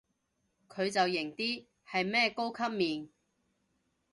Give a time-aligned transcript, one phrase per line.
[0.67, 3.09] 佢就型啲，係咩高級面